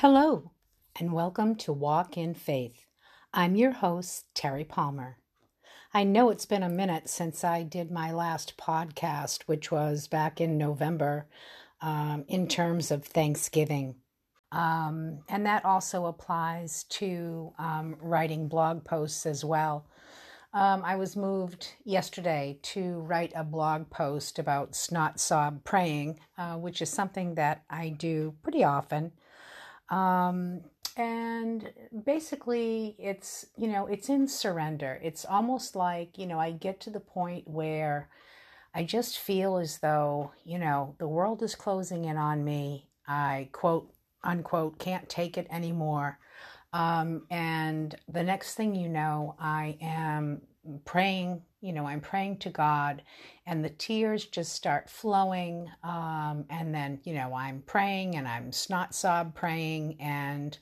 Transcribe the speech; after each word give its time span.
Hello, 0.00 0.50
and 0.98 1.12
welcome 1.12 1.54
to 1.56 1.74
Walk 1.74 2.16
in 2.16 2.32
Faith. 2.32 2.86
I'm 3.34 3.54
your 3.54 3.72
host, 3.72 4.24
Terry 4.34 4.64
Palmer. 4.64 5.18
I 5.92 6.04
know 6.04 6.30
it's 6.30 6.46
been 6.46 6.62
a 6.62 6.70
minute 6.70 7.10
since 7.10 7.44
I 7.44 7.64
did 7.64 7.90
my 7.90 8.10
last 8.10 8.56
podcast, 8.56 9.42
which 9.42 9.70
was 9.70 10.08
back 10.08 10.40
in 10.40 10.56
November, 10.56 11.26
um, 11.82 12.24
in 12.28 12.48
terms 12.48 12.90
of 12.90 13.04
Thanksgiving. 13.04 13.96
Um, 14.52 15.18
and 15.28 15.44
that 15.44 15.66
also 15.66 16.06
applies 16.06 16.84
to 16.84 17.52
um, 17.58 17.96
writing 18.00 18.48
blog 18.48 18.86
posts 18.86 19.26
as 19.26 19.44
well. 19.44 19.84
Um, 20.54 20.82
I 20.82 20.96
was 20.96 21.14
moved 21.14 21.74
yesterday 21.84 22.58
to 22.62 23.00
write 23.00 23.34
a 23.36 23.44
blog 23.44 23.90
post 23.90 24.38
about 24.38 24.74
snot 24.74 25.20
sob 25.20 25.62
praying, 25.62 26.20
uh, 26.38 26.54
which 26.54 26.80
is 26.80 26.88
something 26.88 27.34
that 27.34 27.64
I 27.68 27.90
do 27.90 28.34
pretty 28.42 28.64
often. 28.64 29.12
Um, 29.90 30.62
and 30.96 31.72
basically, 32.04 32.96
it's, 32.98 33.46
you 33.56 33.68
know, 33.68 33.86
it's 33.86 34.08
in 34.08 34.28
surrender. 34.28 35.00
It's 35.02 35.24
almost 35.24 35.76
like, 35.76 36.18
you 36.18 36.26
know, 36.26 36.38
I 36.38 36.52
get 36.52 36.80
to 36.80 36.90
the 36.90 37.00
point 37.00 37.48
where 37.48 38.08
I 38.74 38.84
just 38.84 39.18
feel 39.18 39.56
as 39.56 39.78
though, 39.78 40.32
you 40.44 40.58
know, 40.58 40.94
the 40.98 41.08
world 41.08 41.42
is 41.42 41.54
closing 41.54 42.04
in 42.04 42.16
on 42.16 42.44
me. 42.44 42.88
I 43.06 43.48
quote, 43.52 43.92
unquote, 44.22 44.78
can't 44.78 45.08
take 45.08 45.38
it 45.38 45.46
anymore. 45.50 46.18
Um, 46.72 47.26
and 47.30 47.94
the 48.08 48.22
next 48.22 48.54
thing 48.54 48.74
you 48.74 48.88
know, 48.88 49.34
I 49.40 49.76
am 49.80 50.42
praying, 50.84 51.42
you 51.60 51.72
know, 51.72 51.86
I'm 51.86 52.00
praying 52.00 52.38
to 52.38 52.50
God, 52.50 53.02
and 53.46 53.64
the 53.64 53.70
tears 53.70 54.26
just 54.26 54.52
start 54.52 54.88
flowing. 54.88 55.68
Um, 55.82 56.44
and 56.48 56.74
then, 56.74 57.00
you 57.04 57.14
know, 57.14 57.34
I'm 57.34 57.62
praying 57.66 58.16
and 58.16 58.26
I'm 58.26 58.52
snot 58.52 58.94
sob 58.94 59.34
praying. 59.34 60.00
And 60.00 60.56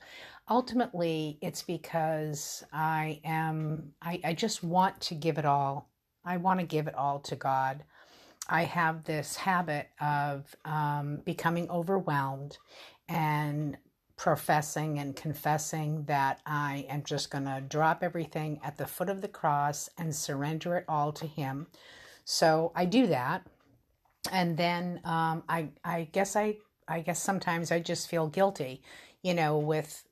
ultimately, 0.49 1.37
it's 1.41 1.61
because 1.61 2.63
I 2.73 3.21
am, 3.23 3.93
I, 4.01 4.19
I 4.23 4.33
just 4.33 4.63
want 4.63 4.99
to 5.01 5.15
give 5.15 5.37
it 5.37 5.45
all. 5.45 5.89
I 6.25 6.37
want 6.37 6.59
to 6.59 6.65
give 6.65 6.87
it 6.87 6.95
all 6.95 7.19
to 7.21 7.35
God. 7.35 7.83
I 8.49 8.63
have 8.63 9.03
this 9.03 9.35
habit 9.35 9.89
of 10.01 10.55
um, 10.65 11.21
becoming 11.23 11.69
overwhelmed 11.69 12.57
and 13.07 13.77
professing 14.19 14.99
and 14.99 15.15
confessing 15.15 16.03
that 16.03 16.41
I 16.45 16.85
am 16.89 17.03
just 17.03 17.31
going 17.31 17.45
to 17.45 17.63
drop 17.65 18.03
everything 18.03 18.59
at 18.61 18.75
the 18.75 18.85
foot 18.85 19.07
of 19.07 19.21
the 19.21 19.29
cross 19.29 19.89
and 19.97 20.13
surrender 20.13 20.75
it 20.75 20.83
all 20.89 21.13
to 21.13 21.25
Him. 21.25 21.67
So 22.25 22.73
I 22.75 22.83
do 22.83 23.07
that, 23.07 23.47
and 24.29 24.57
then 24.57 24.99
um, 25.05 25.43
I 25.47 25.69
I 25.85 26.09
guess 26.11 26.35
I 26.35 26.57
I 26.85 26.99
guess 26.99 27.23
sometimes 27.23 27.71
I 27.71 27.79
just 27.79 28.09
feel 28.09 28.27
guilty, 28.27 28.83
you 29.23 29.33
know, 29.33 29.57
with 29.57 30.03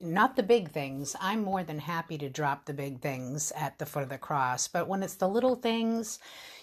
not 0.00 0.36
the 0.36 0.44
big 0.44 0.70
things. 0.70 1.16
I'm 1.20 1.42
more 1.42 1.64
than 1.64 1.80
happy 1.80 2.18
to 2.18 2.30
drop 2.30 2.66
the 2.66 2.72
big 2.72 3.00
things 3.00 3.52
at 3.56 3.80
the 3.80 3.86
foot 3.86 4.04
of 4.04 4.10
the 4.10 4.16
cross, 4.16 4.68
but 4.68 4.86
when 4.86 5.02
it's 5.02 5.16
the 5.16 5.28
little 5.28 5.56
things, 5.56 6.20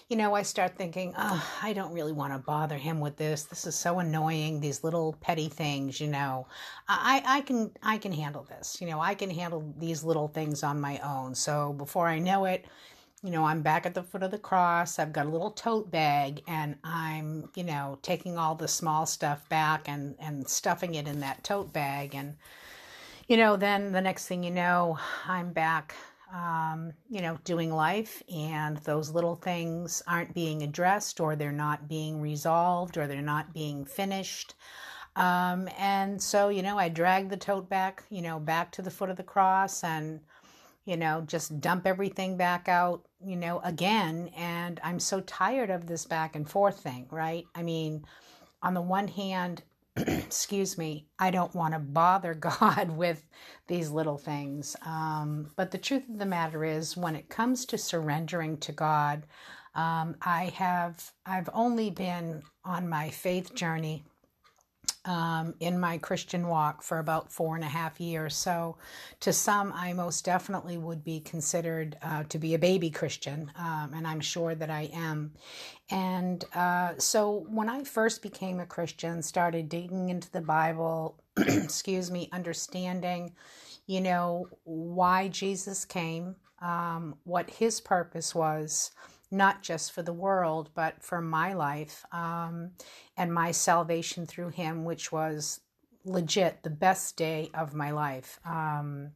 you 0.08 0.16
know, 0.16 0.34
I 0.34 0.42
start 0.42 0.76
thinking, 0.76 1.14
oh, 1.16 1.50
I 1.62 1.72
don't 1.72 1.92
really 1.92 2.12
want 2.12 2.34
to 2.34 2.38
bother 2.38 2.76
him 2.76 3.00
with 3.00 3.16
this. 3.16 3.44
This 3.44 3.66
is 3.66 3.74
so 3.74 4.00
annoying. 4.00 4.60
These 4.60 4.84
little 4.84 5.14
petty 5.20 5.48
things, 5.48 5.98
you 5.98 6.08
know, 6.08 6.46
I, 6.88 7.22
I 7.26 7.40
can, 7.40 7.70
I 7.82 7.96
can 7.96 8.12
handle 8.12 8.44
this. 8.44 8.80
You 8.80 8.86
know, 8.86 9.00
I 9.00 9.14
can 9.14 9.30
handle 9.30 9.74
these 9.78 10.04
little 10.04 10.28
things 10.28 10.62
on 10.62 10.80
my 10.80 10.98
own. 10.98 11.34
So 11.34 11.72
before 11.72 12.06
I 12.06 12.18
know 12.18 12.44
it, 12.44 12.66
you 13.22 13.30
know, 13.30 13.46
I'm 13.46 13.62
back 13.62 13.86
at 13.86 13.94
the 13.94 14.02
foot 14.02 14.22
of 14.22 14.30
the 14.30 14.38
cross. 14.38 14.98
I've 14.98 15.14
got 15.14 15.24
a 15.24 15.30
little 15.30 15.50
tote 15.50 15.90
bag 15.90 16.42
and 16.46 16.76
I'm, 16.84 17.48
you 17.54 17.64
know, 17.64 17.98
taking 18.02 18.36
all 18.36 18.54
the 18.54 18.68
small 18.68 19.06
stuff 19.06 19.48
back 19.48 19.88
and, 19.88 20.14
and 20.18 20.46
stuffing 20.46 20.96
it 20.96 21.08
in 21.08 21.20
that 21.20 21.42
tote 21.42 21.72
bag. 21.72 22.14
And, 22.14 22.36
you 23.26 23.38
know, 23.38 23.56
then 23.56 23.92
the 23.92 24.02
next 24.02 24.26
thing 24.26 24.44
you 24.44 24.50
know, 24.50 24.98
I'm 25.26 25.54
back 25.54 25.94
um, 26.34 26.92
you 27.08 27.22
know, 27.22 27.38
doing 27.44 27.72
life, 27.72 28.20
and 28.34 28.76
those 28.78 29.10
little 29.10 29.36
things 29.36 30.02
aren't 30.08 30.34
being 30.34 30.62
addressed, 30.62 31.20
or 31.20 31.36
they're 31.36 31.52
not 31.52 31.88
being 31.88 32.20
resolved, 32.20 32.98
or 32.98 33.06
they're 33.06 33.22
not 33.22 33.54
being 33.54 33.84
finished. 33.84 34.54
Um, 35.14 35.68
and 35.78 36.20
so, 36.20 36.48
you 36.48 36.62
know, 36.62 36.76
I 36.76 36.88
drag 36.88 37.28
the 37.28 37.36
tote 37.36 37.68
back, 37.68 38.02
you 38.10 38.20
know, 38.20 38.40
back 38.40 38.72
to 38.72 38.82
the 38.82 38.90
foot 38.90 39.10
of 39.10 39.16
the 39.16 39.22
cross 39.22 39.84
and, 39.84 40.18
you 40.86 40.96
know, 40.96 41.22
just 41.24 41.60
dump 41.60 41.86
everything 41.86 42.36
back 42.36 42.68
out, 42.68 43.06
you 43.24 43.36
know, 43.36 43.60
again. 43.60 44.28
And 44.36 44.80
I'm 44.82 44.98
so 44.98 45.20
tired 45.20 45.70
of 45.70 45.86
this 45.86 46.04
back 46.04 46.34
and 46.34 46.50
forth 46.50 46.80
thing, 46.80 47.06
right? 47.12 47.44
I 47.54 47.62
mean, 47.62 48.04
on 48.60 48.74
the 48.74 48.82
one 48.82 49.06
hand, 49.06 49.62
excuse 50.34 50.76
me, 50.76 51.06
I 51.20 51.30
don't 51.30 51.54
want 51.54 51.74
to 51.74 51.78
bother 51.80 52.34
God 52.58 52.90
with 52.90 53.24
these 53.68 53.90
little 53.90 54.18
things. 54.18 54.74
Um, 54.84 55.52
but 55.56 55.70
the 55.70 55.78
truth 55.78 56.08
of 56.08 56.18
the 56.18 56.26
matter 56.26 56.64
is, 56.64 56.96
when 56.96 57.14
it 57.14 57.28
comes 57.28 57.64
to 57.66 57.78
surrendering 57.78 58.58
to 58.58 58.72
God, 58.72 59.26
um, 59.76 60.16
I 60.22 60.52
have 60.56 61.12
I've 61.24 61.48
only 61.54 61.90
been 61.90 62.42
on 62.64 62.88
my 62.88 63.10
faith 63.10 63.54
journey 63.54 64.04
um, 65.04 65.54
in 65.60 65.78
my 65.78 65.98
Christian 65.98 66.48
walk 66.48 66.82
for 66.82 66.98
about 66.98 67.30
four 67.30 67.54
and 67.54 67.64
a 67.64 67.68
half 67.68 68.00
years. 68.00 68.34
So, 68.34 68.76
to 69.20 69.32
some, 69.32 69.72
I 69.74 69.92
most 69.92 70.24
definitely 70.24 70.78
would 70.78 71.04
be 71.04 71.20
considered 71.20 71.96
uh, 72.02 72.24
to 72.24 72.38
be 72.38 72.54
a 72.54 72.58
baby 72.58 72.90
Christian, 72.90 73.50
um, 73.56 73.92
and 73.94 74.06
I'm 74.06 74.20
sure 74.20 74.54
that 74.54 74.70
I 74.70 74.90
am. 74.92 75.32
And 75.90 76.44
uh, 76.54 76.94
so, 76.98 77.46
when 77.48 77.68
I 77.68 77.84
first 77.84 78.22
became 78.22 78.60
a 78.60 78.66
Christian, 78.66 79.22
started 79.22 79.68
digging 79.68 80.08
into 80.08 80.30
the 80.30 80.40
Bible, 80.40 81.22
excuse 81.36 82.10
me, 82.10 82.28
understanding, 82.32 83.34
you 83.86 84.00
know, 84.00 84.48
why 84.64 85.28
Jesus 85.28 85.84
came, 85.84 86.36
um, 86.62 87.16
what 87.24 87.50
his 87.50 87.80
purpose 87.80 88.34
was 88.34 88.90
not 89.34 89.62
just 89.62 89.92
for 89.92 90.02
the 90.02 90.12
world, 90.12 90.70
but 90.74 91.02
for 91.02 91.20
my 91.20 91.52
life 91.52 92.04
um, 92.12 92.70
and 93.16 93.34
my 93.34 93.50
salvation 93.50 94.26
through 94.26 94.50
Him, 94.50 94.84
which 94.84 95.12
was 95.12 95.60
legit 96.04 96.62
the 96.62 96.70
best 96.70 97.16
day 97.16 97.50
of 97.54 97.74
my 97.74 97.90
life. 97.90 98.38
Um, 98.44 99.12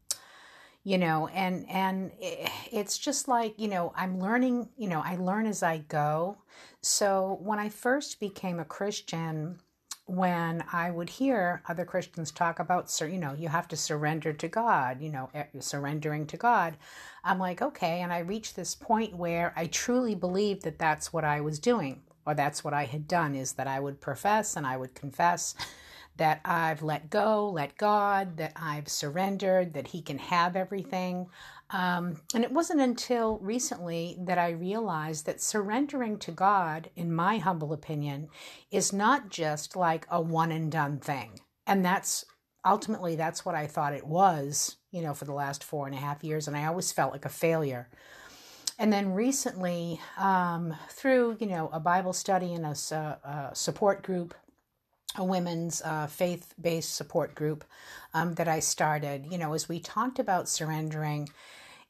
you 0.84 0.96
know, 0.96 1.28
and 1.28 1.68
and 1.68 2.12
it's 2.18 2.96
just 2.98 3.28
like 3.28 3.58
you 3.58 3.68
know, 3.68 3.92
I'm 3.96 4.20
learning. 4.20 4.70
You 4.76 4.88
know, 4.88 5.02
I 5.04 5.16
learn 5.16 5.46
as 5.46 5.62
I 5.62 5.78
go. 5.78 6.38
So 6.80 7.38
when 7.42 7.58
I 7.58 7.68
first 7.68 8.20
became 8.20 8.58
a 8.58 8.64
Christian, 8.64 9.60
when 10.08 10.64
I 10.72 10.90
would 10.90 11.10
hear 11.10 11.62
other 11.68 11.84
Christians 11.84 12.30
talk 12.30 12.58
about, 12.58 12.98
you 13.00 13.18
know, 13.18 13.34
you 13.34 13.48
have 13.48 13.68
to 13.68 13.76
surrender 13.76 14.32
to 14.32 14.48
God, 14.48 15.02
you 15.02 15.10
know, 15.10 15.28
eh, 15.34 15.44
surrendering 15.60 16.26
to 16.28 16.38
God, 16.38 16.78
I'm 17.24 17.38
like, 17.38 17.60
okay. 17.60 18.00
And 18.00 18.10
I 18.10 18.20
reached 18.20 18.56
this 18.56 18.74
point 18.74 19.14
where 19.14 19.52
I 19.54 19.66
truly 19.66 20.14
believed 20.14 20.62
that 20.62 20.78
that's 20.78 21.12
what 21.12 21.24
I 21.24 21.42
was 21.42 21.58
doing, 21.58 22.00
or 22.24 22.32
that's 22.32 22.64
what 22.64 22.72
I 22.72 22.86
had 22.86 23.06
done, 23.06 23.34
is 23.34 23.52
that 23.52 23.66
I 23.66 23.80
would 23.80 24.00
profess 24.00 24.56
and 24.56 24.66
I 24.66 24.78
would 24.78 24.94
confess 24.94 25.54
that 26.16 26.40
I've 26.42 26.82
let 26.82 27.10
go, 27.10 27.50
let 27.50 27.76
God, 27.76 28.38
that 28.38 28.52
I've 28.56 28.88
surrendered, 28.88 29.74
that 29.74 29.88
He 29.88 30.00
can 30.00 30.18
have 30.18 30.56
everything. 30.56 31.26
Um, 31.70 32.20
and 32.34 32.44
it 32.44 32.52
wasn't 32.52 32.80
until 32.80 33.38
recently 33.38 34.16
that 34.20 34.38
I 34.38 34.50
realized 34.50 35.26
that 35.26 35.42
surrendering 35.42 36.18
to 36.20 36.32
God, 36.32 36.90
in 36.96 37.12
my 37.12 37.38
humble 37.38 37.72
opinion, 37.72 38.28
is 38.70 38.92
not 38.92 39.28
just 39.28 39.76
like 39.76 40.06
a 40.10 40.20
one 40.20 40.50
and 40.50 40.72
done 40.72 40.98
thing. 40.98 41.40
And 41.66 41.84
that's 41.84 42.24
ultimately 42.64 43.16
that's 43.16 43.44
what 43.44 43.54
I 43.54 43.66
thought 43.66 43.92
it 43.92 44.06
was, 44.06 44.76
you 44.90 45.02
know, 45.02 45.12
for 45.12 45.26
the 45.26 45.32
last 45.32 45.62
four 45.62 45.86
and 45.86 45.94
a 45.94 45.98
half 45.98 46.24
years. 46.24 46.48
And 46.48 46.56
I 46.56 46.64
always 46.66 46.90
felt 46.90 47.12
like 47.12 47.26
a 47.26 47.30
failure. 47.30 47.88
And 48.78 48.92
then 48.92 49.12
recently, 49.12 50.00
um, 50.16 50.74
through 50.88 51.36
you 51.40 51.46
know 51.46 51.68
a 51.72 51.80
Bible 51.80 52.12
study 52.12 52.54
and 52.54 52.64
a, 52.64 52.70
a 52.70 53.50
support 53.52 54.02
group, 54.02 54.34
a 55.18 55.24
women's 55.24 55.82
uh, 55.82 56.06
faith 56.06 56.54
based 56.60 56.94
support 56.94 57.34
group 57.34 57.64
um, 58.14 58.34
that 58.34 58.48
I 58.48 58.60
started, 58.60 59.26
you 59.30 59.36
know, 59.36 59.52
as 59.52 59.68
we 59.68 59.80
talked 59.80 60.18
about 60.18 60.48
surrendering, 60.48 61.28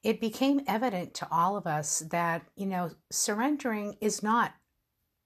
it 0.02 0.20
became 0.20 0.62
evident 0.66 1.14
to 1.14 1.28
all 1.30 1.56
of 1.56 1.66
us 1.66 2.00
that, 2.10 2.42
you 2.56 2.66
know, 2.66 2.90
surrendering 3.10 3.96
is 4.00 4.22
not, 4.22 4.54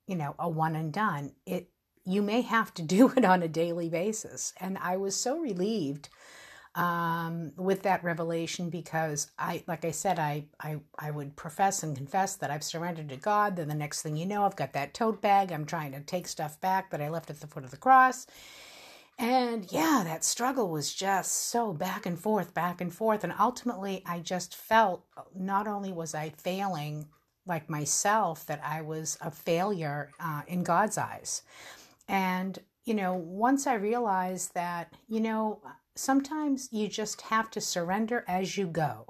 you 0.06 0.16
know, 0.16 0.34
a 0.38 0.48
one 0.48 0.76
and 0.76 0.92
done. 0.92 1.32
It 1.46 1.68
you 2.04 2.20
may 2.20 2.40
have 2.40 2.74
to 2.74 2.82
do 2.96 3.12
it 3.16 3.24
on 3.24 3.42
a 3.42 3.48
daily 3.48 3.88
basis. 3.88 4.52
And 4.60 4.76
I 4.78 4.96
was 4.96 5.16
so 5.16 5.38
relieved 5.38 6.08
um, 6.74 7.52
with 7.56 7.82
that 7.82 8.02
revelation 8.02 8.70
because 8.70 9.30
I, 9.38 9.62
like 9.66 9.84
I 9.84 9.90
said, 9.90 10.18
I, 10.18 10.46
I, 10.60 10.80
I 10.98 11.10
would 11.10 11.36
profess 11.36 11.82
and 11.82 11.96
confess 11.96 12.36
that 12.36 12.50
I've 12.50 12.64
surrendered 12.64 13.10
to 13.10 13.16
God. 13.16 13.56
Then 13.56 13.68
the 13.68 13.74
next 13.74 14.02
thing 14.02 14.16
you 14.16 14.26
know, 14.26 14.44
I've 14.44 14.56
got 14.56 14.72
that 14.72 14.94
tote 14.94 15.20
bag. 15.20 15.52
I'm 15.52 15.66
trying 15.66 15.92
to 15.92 16.00
take 16.00 16.26
stuff 16.26 16.60
back 16.60 16.90
that 16.90 17.02
I 17.02 17.10
left 17.10 17.30
at 17.30 17.40
the 17.40 17.46
foot 17.46 17.64
of 17.64 17.70
the 17.70 17.76
cross. 17.76 18.26
And 19.18 19.70
yeah, 19.70 20.02
that 20.04 20.24
struggle 20.24 20.70
was 20.70 20.92
just 20.92 21.32
so 21.50 21.72
back 21.72 22.06
and 22.06 22.18
forth, 22.18 22.54
back 22.54 22.80
and 22.80 22.92
forth. 22.92 23.22
And 23.22 23.34
ultimately, 23.38 24.02
I 24.06 24.20
just 24.20 24.56
felt 24.56 25.04
not 25.34 25.68
only 25.68 25.92
was 25.92 26.14
I 26.14 26.30
failing 26.30 27.08
like 27.46 27.68
myself, 27.68 28.46
that 28.46 28.62
I 28.64 28.82
was 28.82 29.18
a 29.20 29.30
failure 29.30 30.10
uh, 30.18 30.42
in 30.46 30.62
God's 30.62 30.96
eyes. 30.96 31.42
And, 32.08 32.58
you 32.84 32.94
know, 32.94 33.14
once 33.14 33.66
I 33.66 33.74
realized 33.74 34.54
that, 34.54 34.92
you 35.08 35.20
know, 35.20 35.60
sometimes 35.94 36.68
you 36.72 36.88
just 36.88 37.22
have 37.22 37.50
to 37.50 37.60
surrender 37.60 38.24
as 38.28 38.56
you 38.56 38.66
go. 38.66 39.06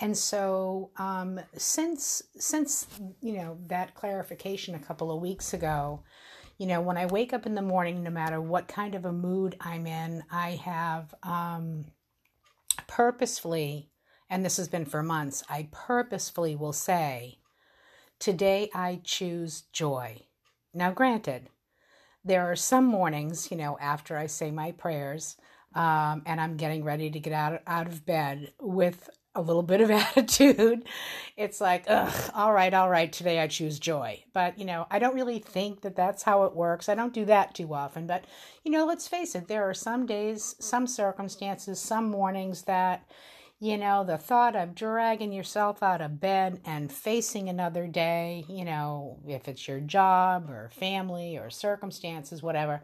And 0.00 0.16
so, 0.16 0.90
um, 0.96 1.40
since 1.56 2.22
since 2.36 2.86
you 3.20 3.34
know 3.34 3.58
that 3.68 3.94
clarification 3.94 4.74
a 4.74 4.80
couple 4.80 5.12
of 5.12 5.22
weeks 5.22 5.54
ago, 5.54 6.02
you 6.58 6.66
know, 6.66 6.80
when 6.80 6.96
I 6.96 7.06
wake 7.06 7.32
up 7.32 7.46
in 7.46 7.54
the 7.54 7.62
morning, 7.62 8.02
no 8.02 8.10
matter 8.10 8.40
what 8.40 8.68
kind 8.68 8.94
of 8.94 9.04
a 9.04 9.12
mood 9.12 9.56
I'm 9.60 9.86
in, 9.86 10.24
I 10.30 10.50
have 10.64 11.14
um, 11.22 11.86
purposefully, 12.86 13.90
and 14.28 14.44
this 14.44 14.56
has 14.56 14.68
been 14.68 14.84
for 14.84 15.02
months, 15.02 15.42
I 15.48 15.68
purposefully 15.70 16.56
will 16.56 16.72
say, 16.72 17.38
Today 18.18 18.70
I 18.74 19.00
choose 19.04 19.62
joy. 19.72 20.26
Now, 20.72 20.90
granted, 20.90 21.50
there 22.24 22.50
are 22.50 22.56
some 22.56 22.86
mornings, 22.86 23.50
you 23.50 23.56
know, 23.56 23.78
after 23.80 24.16
I 24.16 24.26
say 24.26 24.50
my 24.50 24.72
prayers 24.72 25.36
um, 25.74 26.22
and 26.26 26.40
I'm 26.40 26.56
getting 26.56 26.84
ready 26.84 27.10
to 27.10 27.20
get 27.20 27.32
out, 27.32 27.60
out 27.66 27.86
of 27.86 28.06
bed 28.06 28.52
with 28.60 29.10
a 29.34 29.42
little 29.42 29.62
bit 29.62 29.80
of 29.80 29.90
attitude. 29.90 30.84
It's 31.36 31.60
like, 31.60 31.84
ugh, 31.88 32.30
all 32.34 32.52
right, 32.52 32.72
all 32.72 32.88
right, 32.88 33.12
today 33.12 33.40
I 33.40 33.48
choose 33.48 33.78
joy. 33.78 34.24
But, 34.32 34.58
you 34.58 34.64
know, 34.64 34.86
I 34.90 34.98
don't 34.98 35.14
really 35.14 35.38
think 35.38 35.82
that 35.82 35.96
that's 35.96 36.22
how 36.22 36.44
it 36.44 36.54
works. 36.54 36.88
I 36.88 36.94
don't 36.94 37.12
do 37.12 37.24
that 37.26 37.54
too 37.54 37.74
often. 37.74 38.06
But, 38.06 38.24
you 38.62 38.70
know, 38.70 38.86
let's 38.86 39.08
face 39.08 39.34
it, 39.34 39.48
there 39.48 39.68
are 39.68 39.74
some 39.74 40.06
days, 40.06 40.54
some 40.60 40.86
circumstances, 40.86 41.80
some 41.80 42.10
mornings 42.10 42.62
that, 42.62 43.08
you 43.64 43.78
know, 43.78 44.04
the 44.04 44.18
thought 44.18 44.54
of 44.54 44.74
dragging 44.74 45.32
yourself 45.32 45.82
out 45.82 46.02
of 46.02 46.20
bed 46.20 46.60
and 46.66 46.92
facing 46.92 47.48
another 47.48 47.86
day, 47.86 48.44
you 48.46 48.62
know, 48.62 49.18
if 49.26 49.48
it's 49.48 49.66
your 49.66 49.80
job 49.80 50.50
or 50.50 50.68
family 50.68 51.38
or 51.38 51.48
circumstances, 51.48 52.42
whatever, 52.42 52.82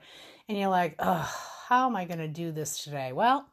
and 0.48 0.56
you're 0.56 0.70
like, 0.70 0.94
ugh, 0.98 1.28
how 1.68 1.86
am 1.86 1.96
I 1.96 2.06
going 2.06 2.20
to 2.20 2.28
do 2.28 2.50
this 2.50 2.82
today? 2.82 3.12
Well, 3.12 3.46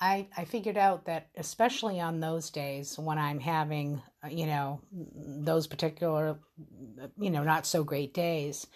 I, 0.00 0.28
I 0.36 0.44
figured 0.44 0.76
out 0.76 1.06
that 1.06 1.30
especially 1.36 1.98
on 1.98 2.20
those 2.20 2.48
days 2.50 2.96
when 2.96 3.18
I'm 3.18 3.40
having, 3.40 4.00
uh, 4.24 4.28
you 4.28 4.46
know, 4.46 4.82
those 4.92 5.66
particular, 5.66 6.38
you 7.18 7.30
know, 7.30 7.42
not 7.42 7.66
so 7.66 7.82
great 7.82 8.14
days, 8.14 8.68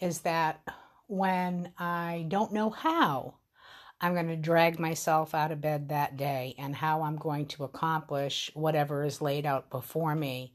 is 0.00 0.22
that 0.22 0.62
when 1.06 1.70
I 1.78 2.24
don't 2.28 2.54
know 2.54 2.70
how 2.70 3.34
I'm 4.00 4.14
going 4.14 4.28
to 4.28 4.36
drag 4.36 4.78
myself 4.78 5.34
out 5.34 5.52
of 5.52 5.60
bed 5.60 5.88
that 5.88 6.16
day 6.16 6.54
and 6.58 6.76
how 6.76 7.02
I'm 7.02 7.16
going 7.16 7.46
to 7.46 7.64
accomplish 7.64 8.50
whatever 8.54 9.04
is 9.04 9.22
laid 9.22 9.46
out 9.46 9.70
before 9.70 10.14
me. 10.14 10.54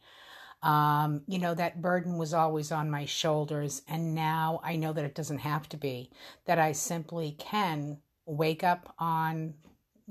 Um, 0.61 1.23
you 1.27 1.39
know, 1.39 1.55
that 1.55 1.81
burden 1.81 2.17
was 2.17 2.35
always 2.35 2.71
on 2.71 2.91
my 2.91 3.05
shoulders, 3.05 3.81
and 3.87 4.13
now 4.13 4.61
I 4.63 4.75
know 4.75 4.93
that 4.93 5.05
it 5.05 5.15
doesn't 5.15 5.39
have 5.39 5.67
to 5.69 5.77
be, 5.77 6.11
that 6.45 6.59
I 6.59 6.73
simply 6.73 7.35
can 7.39 7.97
wake 8.27 8.63
up 8.63 8.93
on 8.99 9.55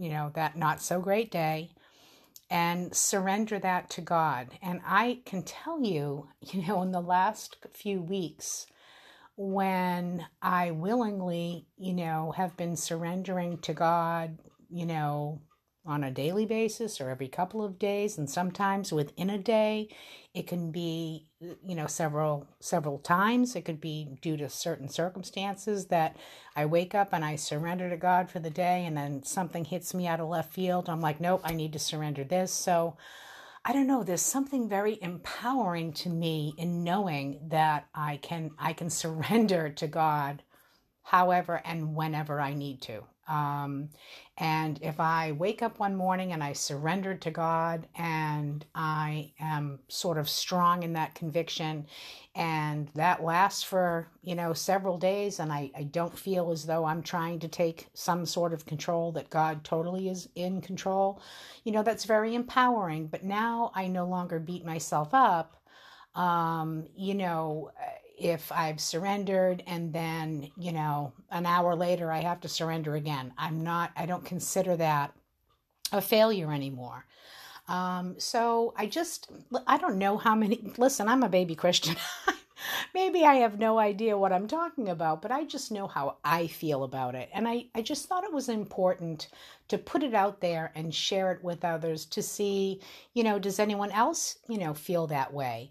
you 0.01 0.09
know, 0.09 0.31
that 0.35 0.57
not 0.57 0.81
so 0.81 0.99
great 0.99 1.31
day 1.31 1.71
and 2.49 2.97
surrender 2.97 3.59
that 3.59 3.91
to 3.91 4.01
God. 4.01 4.49
And 4.63 4.81
I 4.85 5.21
can 5.27 5.43
tell 5.43 5.83
you, 5.83 6.29
you 6.41 6.67
know, 6.67 6.83
in 6.83 6.91
the 6.91 7.03
last 7.03 7.57
few 7.71 8.01
weeks, 8.01 8.67
when 9.43 10.27
I 10.43 10.71
willingly, 10.71 11.67
you 11.79 11.95
know, 11.95 12.35
have 12.37 12.59
been 12.59 12.77
surrendering 12.77 13.57
to 13.61 13.73
God, 13.73 14.37
you 14.69 14.85
know, 14.85 15.41
on 15.87 16.05
a 16.05 16.11
daily 16.11 16.45
basis 16.45 17.01
or 17.01 17.09
every 17.09 17.27
couple 17.27 17.65
of 17.65 17.79
days 17.79 18.19
and 18.19 18.29
sometimes 18.29 18.93
within 18.93 19.31
a 19.31 19.39
day 19.39 19.89
it 20.35 20.47
can 20.47 20.71
be 20.71 21.27
you 21.41 21.75
know 21.75 21.87
several 21.87 22.47
several 22.61 22.99
times. 22.99 23.57
It 23.57 23.65
could 23.65 23.81
be 23.81 24.19
due 24.21 24.37
to 24.37 24.51
certain 24.51 24.91
circumstances 24.91 25.87
that 25.87 26.17
i 26.55 26.67
wake 26.67 26.95
up 26.95 27.15
and 27.15 27.25
i 27.25 27.35
surrender 27.37 27.89
to 27.89 27.97
god 27.97 28.29
for 28.29 28.41
the 28.41 28.51
day 28.51 28.85
and 28.85 28.95
then 28.95 29.23
something 29.23 29.65
hits 29.65 29.95
me 29.95 30.07
out 30.07 30.21
of 30.21 30.29
left 30.29 30.53
field. 30.53 30.91
I'm 30.91 31.01
like 31.01 31.19
nope 31.19 31.41
i 31.45 31.55
need 31.55 31.73
to 31.73 31.79
surrender 31.79 32.25
this. 32.25 32.53
So 32.53 32.99
i 33.65 33.73
don't 33.73 33.87
know 33.87 34.03
there's 34.03 34.23
something 34.23 34.69
very 34.69 34.99
empowering 35.03 35.93
to 35.93 36.09
me 36.09 36.55
in 36.59 36.85
knowing 36.85 37.41
that 37.49 37.87
i 37.95 38.17
can 38.19 38.51
i 38.59 38.73
can 38.73 38.91
surrender 38.91 39.71
to 39.71 39.87
god 39.87 40.43
however 41.03 41.61
and 41.65 41.95
whenever 41.95 42.41
i 42.41 42.55
need 42.55 42.81
to 42.81 43.03
um, 43.31 43.91
and 44.39 44.81
if 44.83 44.99
I 44.99 45.33
wake 45.33 45.63
up 45.63 45.79
one 45.79 45.95
morning 45.95 46.33
and 46.33 46.43
I 46.43 46.53
surrendered 46.53 47.23
to 47.23 47.31
God 47.31 47.87
and 47.97 48.65
I 48.75 49.33
am 49.39 49.79
sort 49.87 50.19
of 50.19 50.29
strong 50.29 50.83
in 50.83 50.95
that 50.95 51.15
conviction 51.15 51.87
and 52.35 52.89
that 52.97 53.23
lasts 53.23 53.63
for, 53.63 54.09
you 54.23 54.35
know, 54.35 54.53
several 54.53 54.99
days 54.99 55.39
and 55.39 55.53
I, 55.53 55.71
I 55.77 55.85
don't 55.85 56.19
feel 56.19 56.51
as 56.51 56.67
though 56.67 56.85
I'm 56.85 57.03
trying 57.03 57.39
to 57.41 57.49
take 57.49 57.87
some 57.95 58.27
sort 58.27 58.53
of 58.53 58.67
control, 58.67 59.13
that 59.13 59.31
God 59.31 59.63
totally 59.63 60.09
is 60.09 60.29
in 60.35 60.61
control, 60.61 61.23
you 61.63 61.71
know, 61.71 61.85
that's 61.85 62.05
very 62.05 62.35
empowering. 62.35 63.07
But 63.07 63.23
now 63.25 63.71
I 63.77 63.87
no 63.87 64.07
longer 64.07 64.41
beat 64.41 64.65
myself 64.65 65.11
up. 65.13 65.57
Um, 66.17 66.89
you 66.97 67.15
know, 67.15 67.71
if 68.21 68.53
I've 68.53 68.81
surrendered 68.81 69.63
and 69.67 69.93
then, 69.93 70.51
you 70.57 70.73
know, 70.73 71.13
an 71.31 71.47
hour 71.47 71.75
later 71.75 72.13
I 72.13 72.21
have 72.21 72.41
to 72.41 72.49
surrender 72.49 72.95
again. 72.95 73.33
I'm 73.39 73.63
not, 73.63 73.91
I 73.97 74.07
don't 74.07 74.25
consider 74.25 74.77
that 74.77 75.13
a 75.91 76.01
failure 76.01 76.53
anymore. 76.53 77.07
Um, 77.67 78.17
so 78.19 78.75
I 78.77 78.87
just, 78.87 79.31
I 79.67 79.79
don't 79.79 79.97
know 79.99 80.19
how 80.19 80.35
many, 80.35 80.73
listen, 80.77 81.09
I'm 81.09 81.23
a 81.23 81.29
baby 81.29 81.55
Christian. 81.55 81.97
Maybe 82.95 83.25
I 83.25 83.37
have 83.37 83.59
no 83.59 83.79
idea 83.79 84.19
what 84.19 84.33
I'm 84.33 84.47
talking 84.47 84.91
about, 84.91 85.23
but 85.23 85.33
I 85.33 85.45
just 85.45 85.73
know 85.73 85.87
how 85.87 86.19
I 86.23 86.47
feel 86.47 86.85
about 86.85 87.15
it. 87.15 87.31
And 87.33 87.49
I, 87.49 87.67
I 87.75 87.81
just 87.81 88.07
thought 88.07 88.25
it 88.25 88.35
was 88.35 88.51
important 88.51 89.29
to 89.69 89.79
put 89.79 90.03
it 90.03 90.13
out 90.13 90.43
there 90.43 90.73
and 90.75 90.95
share 90.95 91.33
it 91.33 91.43
with 91.43 91.65
others 91.65 92.05
to 92.07 92.23
see, 92.23 92.81
you 93.15 93.25
know, 93.25 93.39
does 93.39 93.59
anyone 93.59 93.93
else, 93.93 94.39
you 94.47 94.59
know, 94.59 94.75
feel 94.75 95.07
that 95.07 95.33
way? 95.33 95.71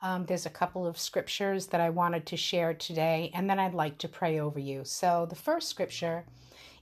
Um, 0.00 0.26
there's 0.26 0.46
a 0.46 0.50
couple 0.50 0.86
of 0.86 0.98
scriptures 0.98 1.66
that 1.68 1.80
I 1.80 1.90
wanted 1.90 2.24
to 2.26 2.36
share 2.36 2.72
today, 2.72 3.32
and 3.34 3.50
then 3.50 3.58
I'd 3.58 3.74
like 3.74 3.98
to 3.98 4.08
pray 4.08 4.38
over 4.38 4.60
you. 4.60 4.84
So 4.84 5.26
the 5.28 5.36
first 5.36 5.68
scripture 5.68 6.24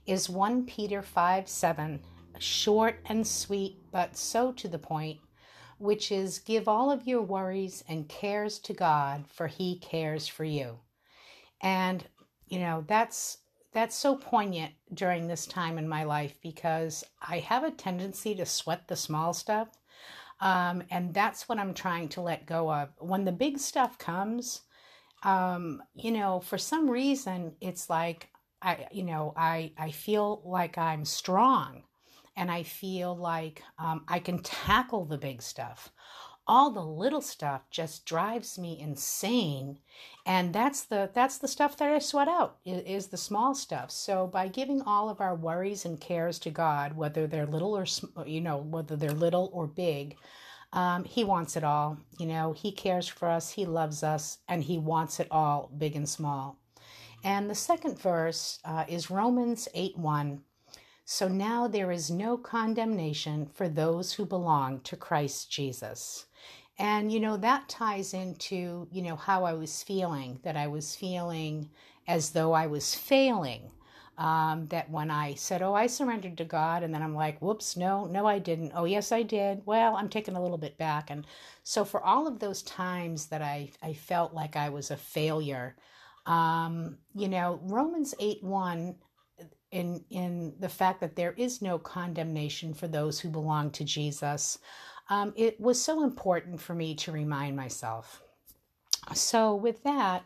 is 0.05 0.29
1 0.29 0.65
Peter 0.65 1.01
5 1.01 1.49
7, 1.49 1.99
short 2.37 2.99
and 3.05 3.25
sweet, 3.25 3.77
but 3.91 4.15
so 4.15 4.51
to 4.53 4.67
the 4.67 4.77
point, 4.77 5.19
which 5.79 6.11
is 6.11 6.39
give 6.39 6.67
all 6.67 6.91
of 6.91 7.07
your 7.07 7.21
worries 7.21 7.83
and 7.87 8.07
cares 8.07 8.59
to 8.59 8.73
God, 8.73 9.25
for 9.27 9.47
he 9.47 9.79
cares 9.79 10.27
for 10.27 10.43
you. 10.43 10.79
And, 11.61 12.05
you 12.47 12.59
know, 12.59 12.85
that's 12.87 13.39
that's 13.73 13.95
so 13.95 14.15
poignant 14.15 14.73
during 14.93 15.27
this 15.27 15.45
time 15.45 15.77
in 15.77 15.87
my 15.87 16.03
life 16.03 16.35
because 16.41 17.03
I 17.21 17.39
have 17.39 17.63
a 17.63 17.69
tendency 17.69 18.33
to 18.35 18.45
sweat 18.45 18.87
the 18.87 18.95
small 18.95 19.33
stuff 19.33 19.67
um, 20.39 20.83
and 20.91 21.13
that's 21.13 21.49
what 21.49 21.57
I'm 21.57 21.73
trying 21.73 22.09
to 22.09 22.21
let 22.21 22.45
go 22.45 22.71
of. 22.71 22.89
When 22.99 23.25
the 23.25 23.31
big 23.31 23.59
stuff 23.59 23.97
comes, 23.97 24.61
um, 25.23 25.81
you 25.95 26.11
know, 26.11 26.39
for 26.39 26.57
some 26.57 26.89
reason, 26.89 27.55
it's 27.61 27.89
like, 27.89 28.29
I, 28.61 28.87
you 28.91 29.03
know, 29.03 29.33
I, 29.35 29.73
I 29.77 29.91
feel 29.91 30.41
like 30.45 30.77
I'm 30.77 31.05
strong 31.05 31.83
and 32.35 32.51
I 32.51 32.63
feel 32.63 33.15
like 33.15 33.63
um, 33.79 34.03
I 34.07 34.19
can 34.19 34.39
tackle 34.43 35.05
the 35.05 35.17
big 35.17 35.41
stuff. 35.41 35.91
All 36.47 36.71
the 36.71 36.83
little 36.83 37.21
stuff 37.21 37.61
just 37.69 38.05
drives 38.05 38.57
me 38.57 38.79
insane. 38.79 39.79
And 40.25 40.53
that's 40.53 40.83
the 40.83 41.09
that's 41.13 41.37
the 41.37 41.47
stuff 41.47 41.77
that 41.77 41.91
i 41.91 41.99
sweat 41.99 42.27
out 42.27 42.57
is, 42.65 43.07
the 43.07 43.17
small 43.17 43.53
stuff. 43.53 43.91
So 43.91 44.27
by 44.27 44.47
giving 44.47 44.81
all 44.81 45.09
of 45.09 45.21
our 45.21 45.35
worries 45.35 45.85
and 45.85 45.99
cares 45.99 46.39
to 46.39 46.49
god 46.49 46.95
whether 46.95 47.27
they're 47.27 47.45
little 47.45 47.77
or 47.77 47.85
you 48.25 48.41
know 48.41 48.57
whether 48.57 48.95
they're 48.95 49.11
little 49.11 49.49
or 49.53 49.67
big 49.67 50.15
um, 50.73 51.03
he 51.05 51.23
wants 51.23 51.55
it 51.55 51.63
all. 51.63 51.97
You 52.19 52.27
know 52.27 52.53
he 52.53 52.71
cares 52.71 53.07
for 53.07 53.29
us 53.29 53.51
he 53.51 53.65
loves 53.65 54.03
us 54.03 54.39
and 54.47 54.63
he 54.63 54.77
wants 54.77 55.19
it 55.19 55.27
all 55.31 55.69
big 55.77 55.95
and 55.95 56.07
small. 56.07 56.59
And 57.23 57.49
the 57.49 57.55
second 57.55 57.99
verse 57.99 58.59
uh, 58.63 58.85
is 58.87 59.09
romans 59.09 59.67
8 59.73 59.97
1 59.97 60.41
so 61.09 61.29
now 61.29 61.69
there 61.69 61.89
is 61.89 62.11
no 62.11 62.35
condemnation 62.37 63.45
for 63.53 63.69
those 63.69 64.11
who 64.11 64.25
belong 64.25 64.81
to 64.81 64.97
Christ 64.97 65.49
Jesus. 65.49 66.25
And, 66.77 67.09
you 67.09 67.21
know, 67.21 67.37
that 67.37 67.69
ties 67.69 68.13
into, 68.13 68.89
you 68.91 69.01
know, 69.01 69.15
how 69.15 69.45
I 69.45 69.53
was 69.53 69.81
feeling, 69.81 70.41
that 70.43 70.57
I 70.57 70.67
was 70.67 70.97
feeling 70.97 71.69
as 72.09 72.31
though 72.31 72.51
I 72.51 72.67
was 72.67 72.93
failing. 72.93 73.71
Um, 74.17 74.67
that 74.67 74.89
when 74.89 75.09
I 75.09 75.35
said, 75.35 75.61
Oh, 75.61 75.75
I 75.75 75.87
surrendered 75.87 76.37
to 76.39 76.43
God, 76.43 76.83
and 76.83 76.93
then 76.93 77.01
I'm 77.03 77.15
like, 77.15 77.39
Whoops, 77.39 77.77
no, 77.77 78.05
no, 78.05 78.25
I 78.25 78.39
didn't. 78.39 78.73
Oh, 78.75 78.83
yes, 78.83 79.13
I 79.13 79.21
did. 79.21 79.61
Well, 79.65 79.95
I'm 79.95 80.09
taking 80.09 80.35
a 80.35 80.41
little 80.41 80.57
bit 80.57 80.77
back. 80.77 81.09
And 81.09 81.25
so, 81.63 81.85
for 81.85 82.03
all 82.03 82.27
of 82.27 82.39
those 82.39 82.63
times 82.63 83.27
that 83.27 83.41
I, 83.41 83.69
I 83.81 83.93
felt 83.93 84.33
like 84.33 84.57
I 84.57 84.69
was 84.69 84.91
a 84.91 84.97
failure, 84.97 85.77
um, 86.25 86.97
you 87.15 87.29
know, 87.29 87.61
Romans 87.63 88.13
8 88.19 88.43
1 88.43 88.95
in 89.71 90.03
in 90.09 90.53
the 90.59 90.69
fact 90.69 91.01
that 91.01 91.15
there 91.15 91.33
is 91.33 91.61
no 91.61 91.77
condemnation 91.79 92.73
for 92.73 92.87
those 92.87 93.19
who 93.19 93.29
belong 93.29 93.71
to 93.71 93.83
Jesus, 93.83 94.59
um, 95.09 95.33
it 95.35 95.59
was 95.59 95.81
so 95.81 96.03
important 96.03 96.61
for 96.61 96.73
me 96.73 96.95
to 96.95 97.11
remind 97.11 97.55
myself. 97.55 98.21
So, 99.13 99.55
with 99.55 99.83
that, 99.83 100.25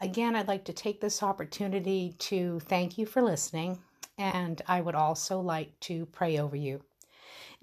again, 0.00 0.36
I'd 0.36 0.48
like 0.48 0.64
to 0.66 0.72
take 0.72 1.00
this 1.00 1.22
opportunity 1.22 2.14
to 2.20 2.60
thank 2.60 2.98
you 2.98 3.06
for 3.06 3.22
listening, 3.22 3.78
and 4.18 4.60
I 4.68 4.80
would 4.80 4.94
also 4.94 5.40
like 5.40 5.78
to 5.80 6.06
pray 6.06 6.38
over 6.38 6.56
you. 6.56 6.82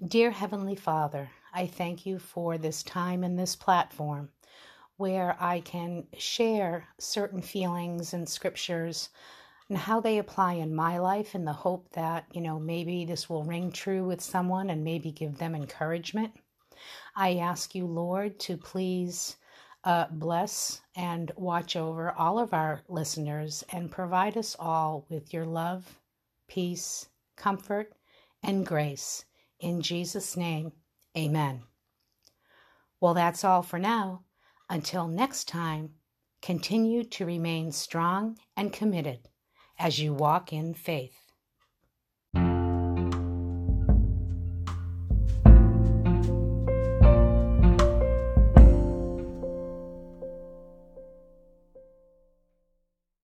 Dear 0.08 0.30
Heavenly 0.30 0.76
Father, 0.76 1.30
I 1.52 1.66
thank 1.66 2.06
you 2.06 2.18
for 2.18 2.58
this 2.58 2.82
time 2.82 3.22
and 3.24 3.38
this 3.38 3.56
platform 3.56 4.30
where 4.96 5.36
I 5.40 5.60
can 5.60 6.06
share 6.18 6.86
certain 6.98 7.42
feelings 7.42 8.12
and 8.14 8.28
scriptures 8.28 9.10
and 9.70 9.78
how 9.78 10.00
they 10.00 10.18
apply 10.18 10.54
in 10.54 10.74
my 10.74 10.98
life 10.98 11.36
in 11.36 11.44
the 11.44 11.52
hope 11.52 11.88
that, 11.92 12.26
you 12.32 12.40
know, 12.40 12.58
maybe 12.58 13.04
this 13.04 13.30
will 13.30 13.44
ring 13.44 13.70
true 13.70 14.04
with 14.04 14.20
someone 14.20 14.68
and 14.68 14.82
maybe 14.82 15.12
give 15.12 15.38
them 15.38 15.54
encouragement. 15.54 16.32
I 17.14 17.36
ask 17.36 17.72
you, 17.72 17.86
Lord, 17.86 18.40
to 18.40 18.56
please 18.56 19.36
uh, 19.84 20.06
bless 20.10 20.80
and 20.96 21.30
watch 21.36 21.76
over 21.76 22.10
all 22.10 22.40
of 22.40 22.52
our 22.52 22.82
listeners 22.88 23.62
and 23.70 23.92
provide 23.92 24.36
us 24.36 24.56
all 24.58 25.06
with 25.08 25.32
your 25.32 25.46
love, 25.46 26.00
peace, 26.48 27.08
comfort, 27.36 27.92
and 28.42 28.66
grace. 28.66 29.24
In 29.60 29.82
Jesus' 29.82 30.36
name, 30.36 30.72
amen. 31.16 31.62
Well, 33.00 33.14
that's 33.14 33.44
all 33.44 33.62
for 33.62 33.78
now. 33.78 34.24
Until 34.68 35.06
next 35.06 35.46
time, 35.46 35.90
continue 36.42 37.04
to 37.04 37.24
remain 37.24 37.70
strong 37.70 38.36
and 38.56 38.72
committed 38.72 39.29
as 39.80 39.98
you 39.98 40.12
walk 40.12 40.52
in 40.52 40.74
faith. 40.74 41.29